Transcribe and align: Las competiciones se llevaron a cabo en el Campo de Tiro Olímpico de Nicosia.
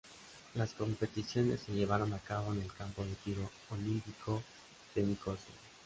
Las 0.55 0.73
competiciones 0.73 1.59
se 1.61 1.73
llevaron 1.73 2.11
a 2.13 2.17
cabo 2.17 2.53
en 2.53 2.63
el 2.63 2.73
Campo 2.73 3.05
de 3.05 3.13
Tiro 3.23 3.51
Olímpico 3.69 4.41
de 4.95 5.03
Nicosia. 5.03 5.53